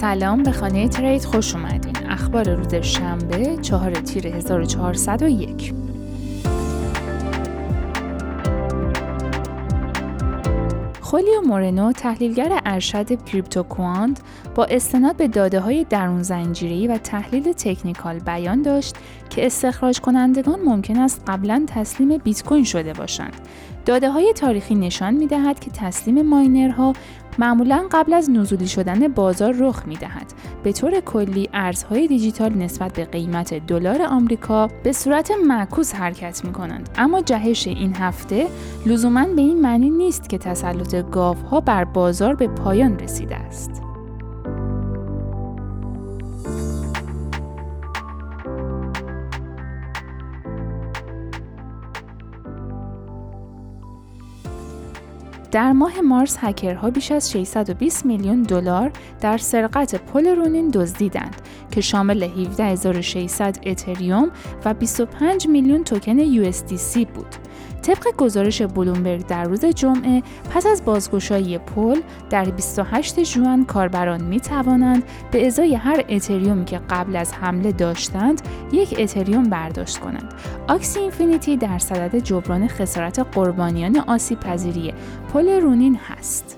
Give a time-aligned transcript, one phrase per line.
[0.00, 5.74] سلام به خانه ترید خوش اومدین اخبار روز شنبه 4 تیر 1401
[11.00, 14.20] خولیو مورنو تحلیلگر ارشد کریپتو کوانت
[14.54, 18.96] با استناد به داده های درون زنجیری و تحلیل تکنیکال بیان داشت
[19.30, 23.36] که استخراج کنندگان ممکن است قبلا تسلیم بیت کوین شده باشند.
[23.88, 26.92] داده های تاریخی نشان می دهد که تسلیم ماینرها
[27.38, 30.32] معمولا قبل از نزولی شدن بازار رخ می دهد.
[30.62, 36.52] به طور کلی ارزهای دیجیتال نسبت به قیمت دلار آمریکا به صورت معکوس حرکت می
[36.52, 38.46] کنند اما جهش این هفته
[38.86, 43.87] لزوما به این معنی نیست که تسلط گاوها بر بازار به پایان رسیده است.
[55.52, 61.36] در ماه مارس هکرها بیش از 620 میلیون دلار در سرقت پل رونین دزدیدند
[61.70, 64.30] که شامل 17600 اتریوم
[64.64, 67.34] و 25 میلیون توکن USDC بود.
[67.88, 72.00] طبق گزارش بلومبرگ در روز جمعه پس از بازگشایی پل
[72.30, 78.42] در 28 ژوئن کاربران می توانند به ازای هر اتریومی که قبل از حمله داشتند
[78.72, 80.34] یک اتریوم برداشت کنند.
[80.68, 84.94] آکسی اینفینیتی در صدد جبران خسارت قربانیان آسیب پذیری
[85.32, 86.57] پل رونین هست.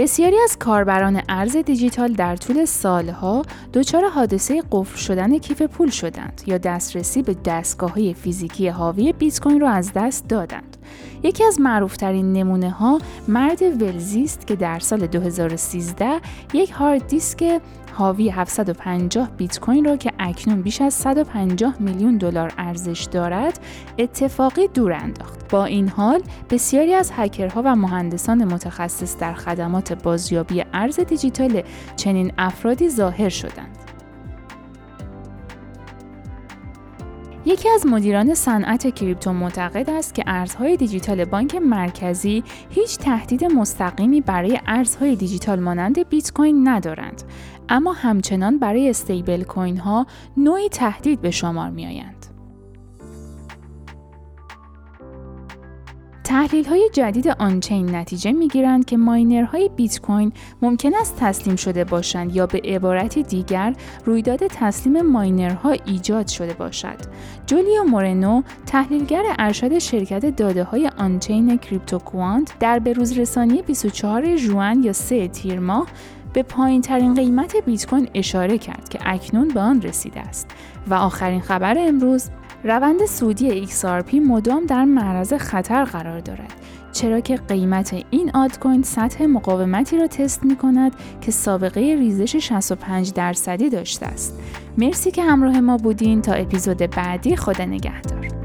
[0.00, 3.42] بسیاری از کاربران ارز دیجیتال در طول سالها
[3.74, 9.40] دچار حادثه قفل شدن کیف پول شدند یا دسترسی به دستگاه های فیزیکی حاوی بیت
[9.40, 10.69] کوین را از دست دادند.
[11.22, 16.20] یکی از معروفترین نمونه ها مرد ولزی است که در سال 2013
[16.52, 17.60] یک هارد دیسک
[17.92, 23.60] حاوی 750 بیت کوین را که اکنون بیش از 150 میلیون دلار ارزش دارد
[23.98, 25.50] اتفاقی دور انداخت.
[25.50, 31.62] با این حال بسیاری از هکرها و مهندسان متخصص در خدمات بازیابی ارز دیجیتال
[31.96, 33.79] چنین افرادی ظاهر شدند.
[37.50, 44.20] یکی از مدیران صنعت کریپتو معتقد است که ارزهای دیجیتال بانک مرکزی هیچ تهدید مستقیمی
[44.20, 47.22] برای ارزهای دیجیتال مانند بیت کوین ندارند
[47.68, 50.06] اما همچنان برای استیبل کوین ها
[50.36, 52.29] نوعی تهدید به شمار می آیند.
[56.30, 60.32] تحلیل های جدید آنچین نتیجه می گیرند که ماینرهای بیت کوین
[60.62, 63.74] ممکن است تسلیم شده باشند یا به عبارتی دیگر
[64.04, 66.96] رویداد تسلیم ماینرها ایجاد شده باشد.
[67.46, 74.82] جولیو مورنو تحلیلگر ارشد شرکت داده های آنچین کریپتو کوانت در بروز رسانی 24 ژوئن
[74.82, 75.86] یا 3 تیر ماه
[76.32, 80.50] به پایین ترین قیمت بیت کوین اشاره کرد که اکنون به آن رسیده است
[80.86, 82.30] و آخرین خبر امروز
[82.64, 86.52] روند سودی XRP مدام در معرض خطر قرار دارد
[86.92, 92.36] چرا که قیمت این آد کوین سطح مقاومتی را تست می کند که سابقه ریزش
[92.36, 94.40] 65 درصدی داشته است.
[94.78, 98.39] مرسی که همراه ما بودین تا اپیزود بعدی خدا نگهدار.